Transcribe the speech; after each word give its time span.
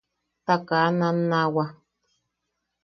Ta 0.45 0.55
kaa 0.67 0.87
nannawa. 0.99 1.63